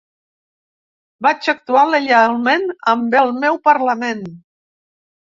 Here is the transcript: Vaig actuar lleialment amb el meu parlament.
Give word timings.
Vaig 1.25 1.51
actuar 1.53 1.85
lleialment 1.97 2.69
amb 2.97 3.21
el 3.25 3.37
meu 3.47 3.63
parlament. 3.71 4.29